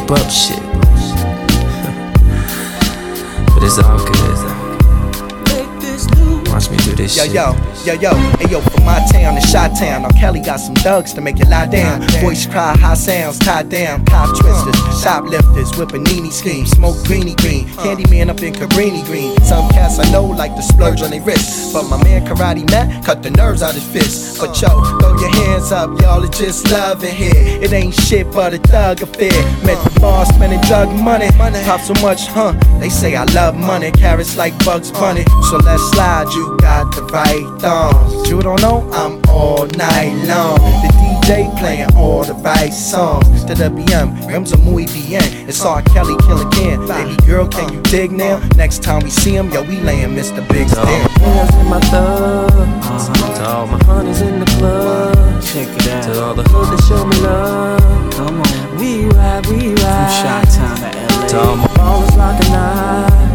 [0.10, 0.58] Keep up shit.
[3.54, 4.10] but it's all good.
[6.50, 7.34] Watch me do this Yo, shit.
[7.34, 10.04] yo, yo, yo, hey yo, from my town to Shot Town.
[10.04, 12.02] Now Kelly got some thugs to make you lie down.
[12.22, 14.06] Voice cry, high sounds, tied down.
[14.06, 16.72] Cop twisters, shoplifters, with panini schemes.
[16.72, 19.38] Smoke greeny green, candy Candyman up in Cabrini green.
[19.44, 21.74] Some cats I know like to splurge on their wrists.
[21.74, 24.40] But my man Karate Matt cut the nerves out his fists.
[24.40, 24.70] But yo,
[25.00, 27.62] throw your hands up, y'all are just loving here.
[27.64, 29.32] It ain't shit but a thug affair.
[29.64, 31.30] Met the boss, spending drug money.
[31.66, 32.54] Pop so much, huh?
[32.80, 33.92] They say I love money.
[33.92, 35.24] Carrots like Bugs Bunny.
[35.50, 38.30] So let's slide, you got the right thongs.
[38.30, 40.60] You don't know, I'm all night long.
[40.84, 43.44] The DJ playing all the right songs.
[43.46, 45.24] To the BM, rims are muy bien.
[45.48, 45.82] It's R.
[45.94, 46.88] Kelly, Killa Cam.
[46.88, 48.40] Baby girl, can you dig now?
[48.56, 50.42] Next time we see him, yo, we laying Mr.
[50.50, 51.02] Big's To all down.
[51.04, 53.38] my players in my thugs, uh-huh.
[53.38, 56.04] to all my honeys in the club, check it out.
[56.04, 60.12] To all the hood that show me love, come on, we ride, we ride.
[60.12, 61.28] From Chi-Town to LA.
[61.28, 63.29] To all my ballers rockin' eyes,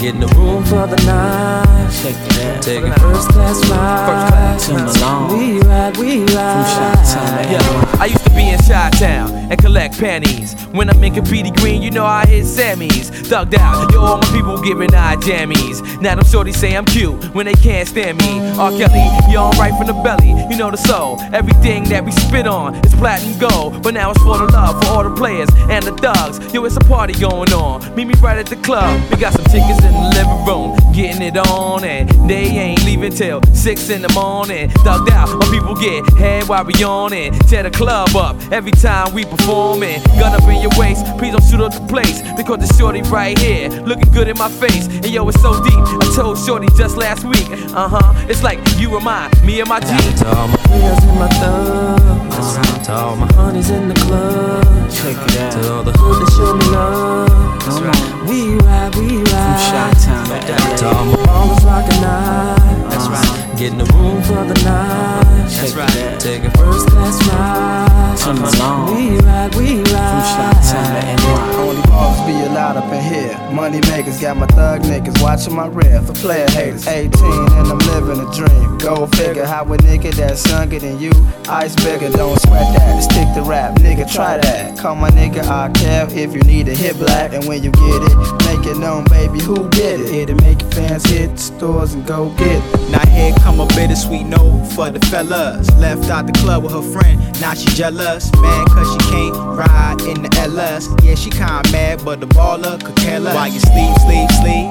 [0.00, 1.90] getting the room for the night.
[2.02, 2.62] Check it out.
[2.62, 4.58] Taking first class ride.
[4.60, 5.38] To Malone.
[5.38, 7.50] We ride, we ride.
[7.50, 10.54] Yeah, I used to be in Chi Town and collect pennies.
[10.72, 13.10] When I'm in Cabrini Green, you know I hit Sammy's.
[13.10, 15.82] Thugged out, yo, all my people giving eye jammies.
[16.00, 18.40] Now them shorties say I'm cute when they can't stand me.
[18.58, 18.70] R.
[18.70, 21.20] Kelly, yo, I'm right from the belly, you know the soul.
[21.32, 23.82] Everything that we spit on is platinum gold.
[23.82, 26.38] But now it's for the love, for all the players and the thugs.
[26.54, 27.94] Yo, it's a party going on.
[27.94, 29.00] Meet me right at the club.
[29.10, 30.69] We got some tickets room,
[31.00, 34.68] getting it on, and they ain't leaving till six in the morning.
[34.84, 37.32] Thugged out, my people get head while we on it.
[37.48, 40.02] Tear the club up every time we performing.
[40.20, 42.20] Gun up in your waist, please don't shoot up the place.
[42.36, 44.86] Because the shorty right here, looking good in my face.
[44.88, 45.74] And yo, it's so deep.
[45.74, 47.48] I told shorty just last week.
[47.72, 48.26] Uh huh.
[48.28, 49.86] It's like you remind me of my G.
[49.86, 55.16] To all my players in my thugs, to all my honeys in the club, check
[55.16, 55.52] it out.
[55.52, 57.28] To all the hood that show me love,
[57.64, 59.40] come on, we ride, we ride.
[59.40, 60.76] From Chi-Town.
[60.78, 63.26] To all my ballers rockin' night, that's right.
[63.28, 66.18] Uh, Getting the room for the night, that's right.
[66.20, 68.96] Taking first class ride, to Malone.
[68.96, 70.10] We ride, we ride.
[70.10, 71.56] From Chi-Town to NY.
[71.60, 73.36] Only balls be allowed up in here.
[73.52, 76.86] Money makers got my thug niggas watching my rear for player haters.
[76.86, 78.78] 18 and I'm living a dream.
[78.78, 81.10] Go figure how a nigga that's younger than you.
[81.48, 83.02] Ice bigger, don't sweat that.
[83.02, 84.78] Stick to rap, nigga, try that.
[84.78, 87.34] Call my nigga I care if you need a hit black.
[87.34, 88.16] And when you get it,
[88.46, 90.14] make it known, baby, who did it.
[90.14, 92.62] It'll make your fans hit stores and go get.
[92.90, 95.70] Now here come a bittersweet note for the fellas.
[95.76, 98.30] Left out the club with her friend, now she jealous.
[98.40, 100.88] Mad cause she can't ride in the LS.
[101.02, 103.34] Yeah, she kinda mad, but the baller could care less.
[103.34, 104.68] While you sleep, sleep, sleep.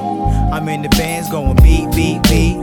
[0.52, 2.58] I'm in the bands going beat, beat, beat.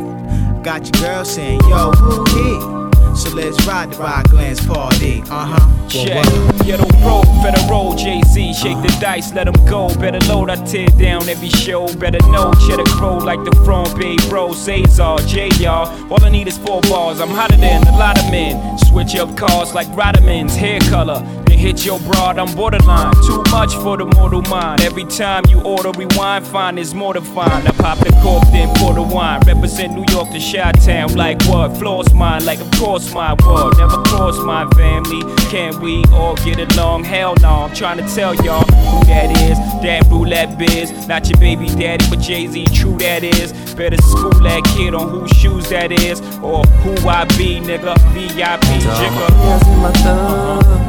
[0.64, 2.87] Got your girl saying, yo, who he?
[3.18, 5.24] So let's ride the Rock Glance party.
[5.30, 5.88] Uh huh.
[5.90, 6.24] Check.
[6.64, 9.88] Ghetto pro, federal, Jay Z, shake the dice, let 'em go.
[9.96, 11.88] Better load, I tear down every show.
[11.96, 14.54] Better know, cheddar crow like the front bay bro.
[14.54, 15.88] Cesar, J y'all.
[16.12, 18.78] All I need is four bars, I'm hotter than a lot of men.
[18.90, 21.24] Switch up cars like Rodman's hair color.
[21.58, 23.14] Been and hit your broad, I'm borderline.
[23.26, 24.82] Too much for the mortal mind.
[24.82, 27.68] Every time you order rewind, find there's more to find.
[27.68, 29.42] I pop the cork, then pour the wine.
[29.46, 31.16] Represent New York to Chi Town.
[31.16, 31.76] Like what?
[31.78, 33.78] Floss mine, like of course my world.
[33.78, 35.22] Never cross my family.
[35.50, 37.04] Can we all get along?
[37.04, 37.66] Hell no.
[37.66, 39.58] I'm trying to tell y'all who that is.
[39.82, 41.08] That roulette biz.
[41.08, 42.66] Not your baby daddy, but Jay Z.
[42.74, 43.54] True that is.
[43.76, 46.20] Better school that kid on whose shoes that is.
[46.40, 47.96] Or who I be, nigga.
[48.14, 50.87] VIP, To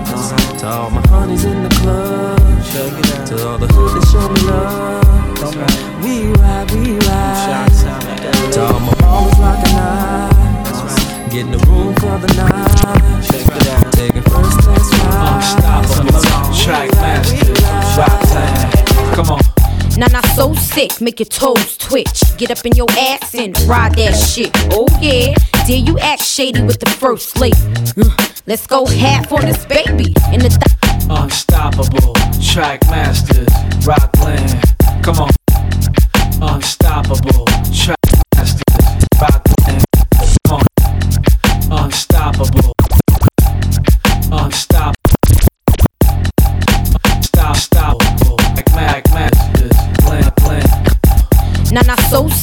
[0.59, 2.39] to all my honeys in the club,
[3.27, 5.07] to all the hood that show me love.
[6.03, 8.53] We ride, we ride.
[8.53, 13.93] To all my ballers rockin' eyes, getting the room for the night.
[13.93, 15.99] Taking first class rides.
[15.99, 17.61] Unstoppable, track masters,
[17.97, 19.15] rock time.
[19.15, 19.58] Come on.
[19.99, 22.23] Nah, so sick, make your toes twitch.
[22.37, 24.51] Get up in your ass and ride that shit.
[24.71, 25.35] Oh yeah,
[25.67, 27.57] dare you act shady with the first lady?
[27.97, 33.49] Mm, Let's go half on this baby in the th- Unstoppable, track masters,
[33.85, 34.63] rockland.
[35.03, 35.31] Come on.
[36.41, 37.99] Unstoppable, track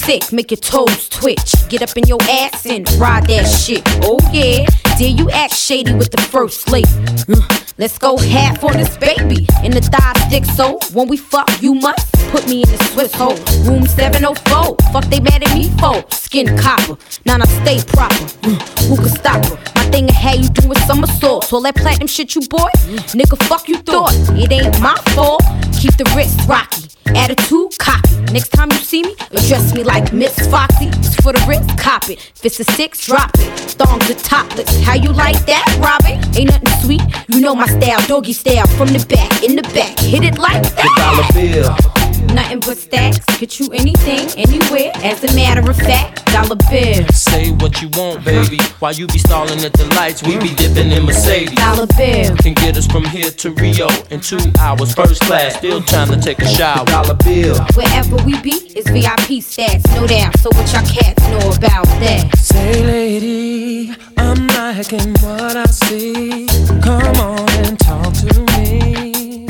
[0.06, 1.54] sick, make your toes twitch.
[1.70, 3.82] Get up in your ass and ride that shit.
[4.04, 4.66] Oh yeah,
[4.98, 6.88] dare you act shady with the first lady?
[7.28, 10.46] Mm, Let's go half on this baby in the thigh stick.
[10.46, 13.36] So when we fuck, you must put me in the Swiss hole.
[13.66, 14.78] Room 704.
[14.94, 16.98] Fuck they mad at me for skin copper.
[17.26, 18.16] Nah, nah, stay proper.
[18.48, 19.56] Mm, Who can stop her?
[19.76, 21.52] My thing ahead, you doing somersaults.
[21.52, 22.72] All that platinum shit you bought,
[23.18, 24.14] nigga, fuck you thought.
[24.38, 25.42] It ain't my fault.
[25.80, 26.85] Keep the wrist rocky.
[27.14, 28.16] Attitude cocky.
[28.32, 30.88] Next time you see me, address me like Miss Foxy.
[30.88, 32.20] It's for the wrist, cop it.
[32.36, 33.50] Fist a six, drop it.
[33.78, 34.84] Thongs are topless.
[34.84, 36.18] How you like that, Robin?
[36.36, 37.02] Ain't nothing sweet.
[37.28, 38.68] You know my style, doggy style.
[38.68, 40.00] From the back, in the back.
[40.00, 40.76] Hit it like that.
[40.76, 42.36] The dollar bill.
[42.36, 43.20] Nothing but stacks.
[43.40, 44.92] Get you anything, anywhere.
[44.96, 47.08] As a matter of fact, dollar bill.
[47.14, 48.60] Say what you want, baby.
[48.80, 51.56] While you be stalling at the lights, we be dipping in Mercedes.
[51.56, 52.36] Dollar bill.
[52.38, 55.56] Can get us from here to Rio in two hours, first class.
[55.56, 56.86] Still trying to take a shower.
[56.86, 57.56] Dollar bill.
[57.76, 60.38] Wherever we be, it's VIP stats, no doubt.
[60.40, 62.38] So what y'all cats know about that?
[62.38, 66.48] Say, lady, I'm liking what I see.
[66.82, 69.48] Come on and talk to me.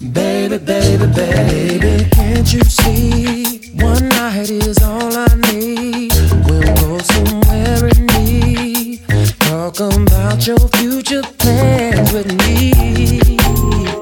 [0.00, 3.65] Baby, baby, baby, can't you see?
[3.78, 6.12] One night is all I need.
[6.46, 8.98] We'll go somewhere in me.
[9.40, 12.72] Talk about your future plans with me.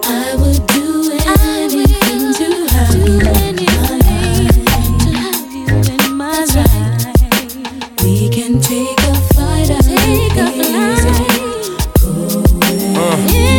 [0.04, 3.18] I would do anything to have you
[5.92, 8.02] in my life.
[8.02, 9.84] We can take a flight out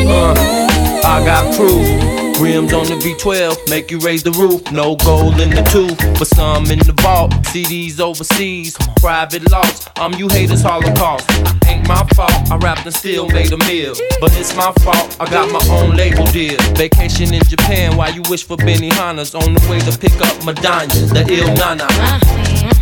[0.08, 1.95] Uh, I got proof.
[2.40, 4.70] Rims on the V12, make you raise the roof.
[4.72, 7.32] No gold in the tooth, but some in the vault.
[7.54, 9.88] CDs overseas, private loss.
[9.96, 11.30] I'm you haters Holocaust.
[11.66, 13.94] Ain't my fault, I rapped and still made a meal.
[14.20, 16.60] But it's my fault, I got my own label deal.
[16.76, 19.34] Vacation in Japan while you wish for Benihana's.
[19.34, 21.88] On the way to pick up Madonna, the ill Nana.
[21.90, 22.75] Ah,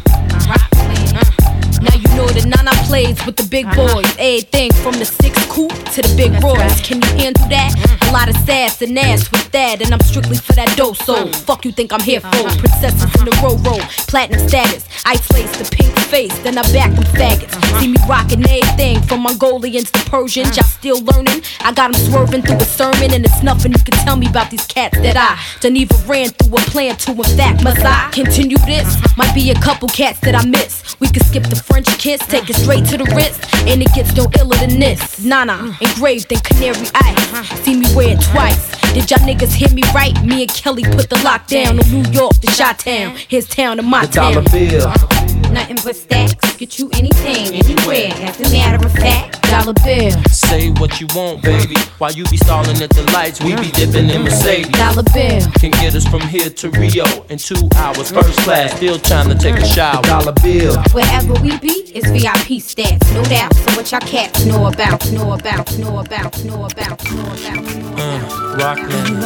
[1.83, 3.95] Now you know the Nana plays with the big uh-huh.
[3.95, 4.11] boys.
[4.17, 6.79] Everything from the six coupe to the big Royals.
[6.81, 7.71] Can you handle that?
[7.75, 8.09] Mm-hmm.
[8.09, 10.93] A lot of sass and ass with that, and I'm strictly for that dough.
[10.93, 11.31] So mm-hmm.
[11.45, 12.27] fuck you think I'm here for?
[12.27, 12.57] Uh-huh.
[12.57, 13.47] Princesses in the uh-huh.
[13.47, 14.87] row row, platinum status.
[15.05, 17.53] Ice lace the pink face, then I back them faggots.
[17.79, 20.55] See me rocking everything from Mongolians to Persians.
[20.55, 21.41] Y'all still learning?
[21.61, 24.51] I got them swerving through a sermon, and it's nothing you can tell me about
[24.51, 27.11] these cats that I done even ran through a plan to.
[27.11, 28.87] In fact, must I continue this?
[29.17, 30.99] Might be a couple cats that I miss.
[30.99, 34.15] We could skip the French kiss, take it straight to the wrist, and it gets
[34.15, 35.25] no iller than this.
[35.25, 37.49] Nana, engraved in canary ice.
[37.61, 38.69] See me wear it twice.
[38.93, 40.13] Did y'all niggas hear me right?
[40.23, 43.15] Me and Kelly put the lockdown on New York to Chi Town.
[43.27, 44.51] His town to my The dollar town.
[44.51, 45.22] bill.
[45.53, 46.57] Nothing but stacks.
[46.57, 48.11] Get you anything, anywhere.
[48.27, 50.11] As a matter of fact, dollar bill.
[50.31, 51.75] Say what you want, baby.
[51.99, 54.69] While you be stalling at the lights, we be dipping in Mercedes.
[54.69, 55.41] Dollar bill.
[55.59, 58.75] Can get us from here to Rio in two hours, first class.
[58.77, 60.01] Still trying to take a shower.
[60.01, 60.75] Dollar bill.
[60.91, 63.53] Wherever we be, it's VIP stats, no doubt.
[63.53, 67.99] So what y'all cats know about, know about, know about, know about, know about.
[67.99, 69.23] Uh, Rockland.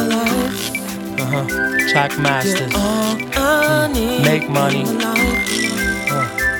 [1.18, 1.88] Uh huh.
[1.88, 2.70] Track masters.
[2.72, 4.22] Mm.
[4.22, 5.77] Make money.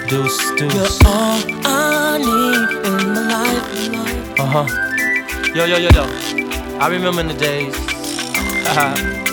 [0.09, 0.98] Deuce, deuce.
[1.04, 4.40] all I need in my life.
[4.40, 5.52] Uh huh.
[5.54, 6.04] Yo, yo, yo, yo.
[6.80, 9.24] I remember the days.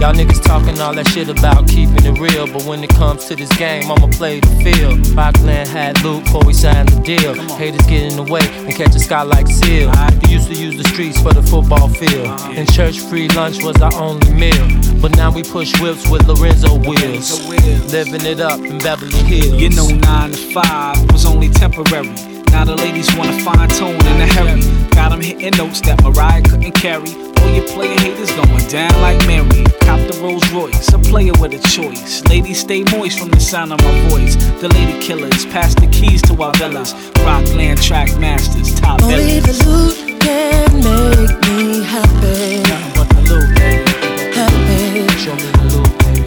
[0.00, 3.36] Y'all niggas talking all that shit about keeping it real, but when it comes to
[3.36, 5.06] this game, I'ma play the field.
[5.16, 7.34] Rockland had Luke before we signed the deal.
[7.56, 9.90] Haters get in the way and catch a sky like seal.
[10.22, 12.26] We used to use the streets for the football field.
[12.26, 12.52] Uh-huh.
[12.56, 14.66] and church, free lunch was our only meal.
[15.00, 17.46] But now we push whips with Lorenzo wheels.
[17.92, 19.60] Living it up in Beverly Hills.
[19.60, 22.12] You know, 9 to 5 was only temporary.
[22.50, 24.60] Now the ladies wanna fine tune in a hurry.
[24.90, 27.23] Got them hitting notes that Mariah couldn't carry.
[27.44, 29.64] All your player haters going down like Mary.
[29.84, 32.24] Cop the Rolls Royce, a player with a choice.
[32.24, 34.36] Ladies stay moist from the sound of my voice.
[34.62, 36.94] The lady killers pass the keys to our villas.
[37.20, 42.62] Rockland track masters, top Only the loot can make me happy.
[42.64, 43.90] Nothing but the loot, baby.
[44.32, 45.08] Happy.
[45.18, 46.24] Show me the loot, baby.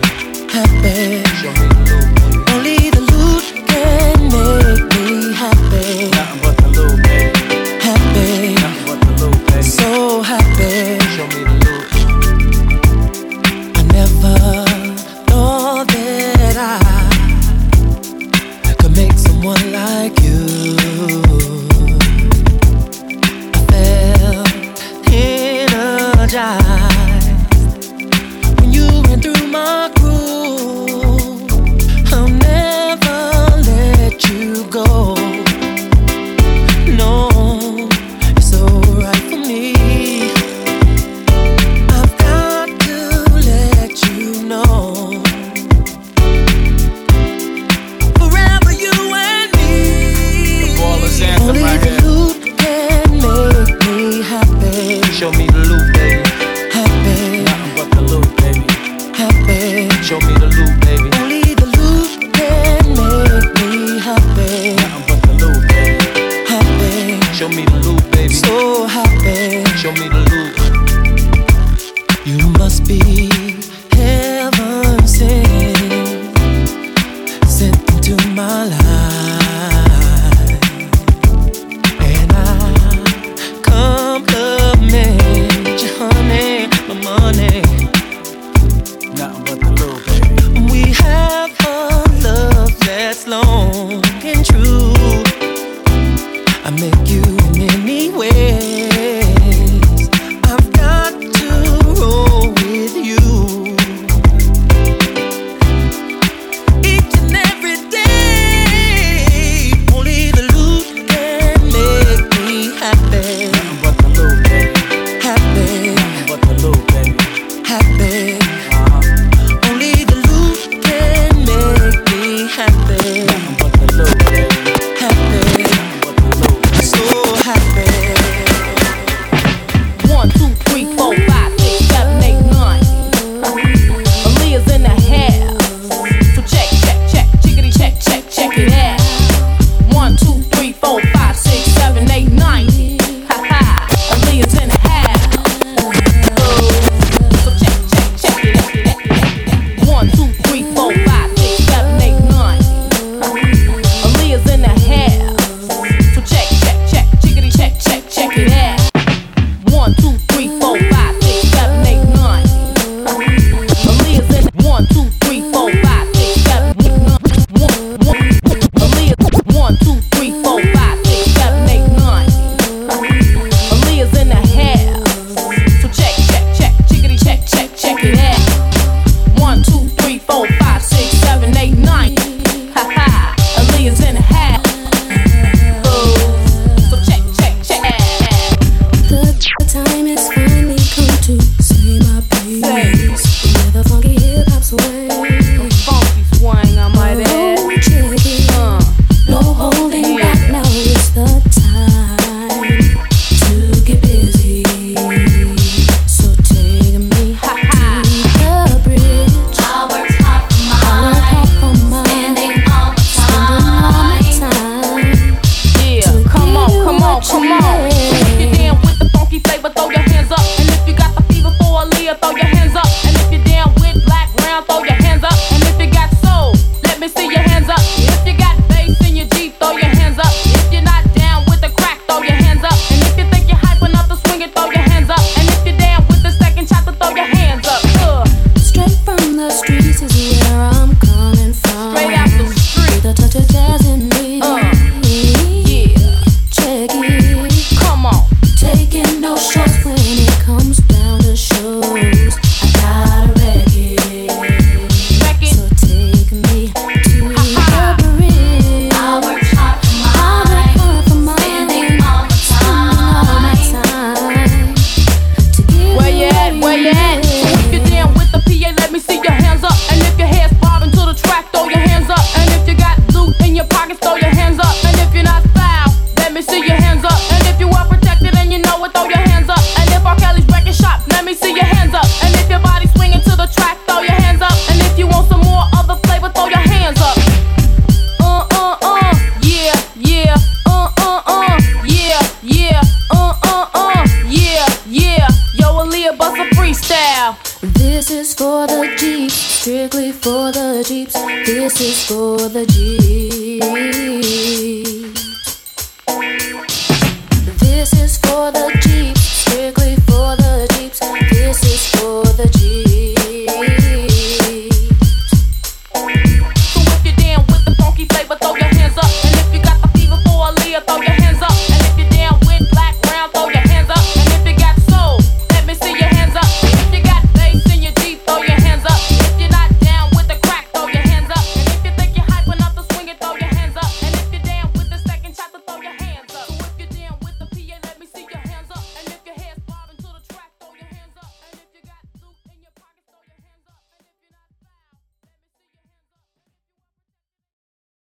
[0.53, 1.23] Happy.
[1.41, 1.76] Show me